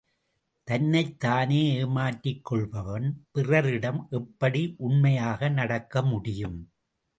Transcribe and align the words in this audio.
தன்னைத் 0.67 1.19
தானே 1.19 1.59
ஏமாற்றிக் 1.75 2.45
கொள்பவன் 2.45 3.05
பிறரிடம் 3.31 4.07
எப்படி 4.11 4.75
உண்மையாக 4.79 5.49
நடக்க 5.49 6.03
முடியும்? 6.03 6.59